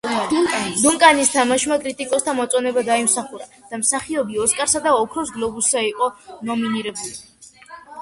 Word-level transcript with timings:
დუნკანის 0.85 1.29
თამაშმა 1.33 1.77
კრიტიკოსთა 1.83 2.35
მოწონება 2.39 2.85
დაიმსახურა 2.89 3.49
და 3.59 3.81
მსახიობი 3.85 4.43
ოსკარსა 4.49 4.85
და 4.89 4.97
ოქროს 5.05 5.37
გლობუსზე 5.39 5.89
იყო 5.95 6.13
ნომინირებული. 6.53 7.19